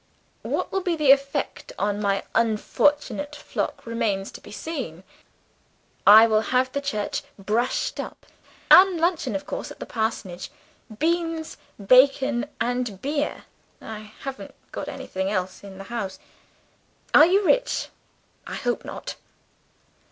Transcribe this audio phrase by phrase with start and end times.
[0.41, 5.03] What will be the effect on my unfortunate flock remains to be seen.
[6.07, 8.25] I will have the church brushed up,
[8.71, 10.49] and luncheon of course at the parsonage.
[10.97, 13.45] Beans, bacon, and beer
[13.79, 16.17] I haven't got anything else in the house.
[17.13, 17.89] Are you rich?
[18.47, 19.17] I hope not!"